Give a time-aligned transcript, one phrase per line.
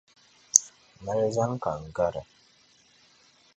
[1.03, 2.21] Mali zani ka n gari.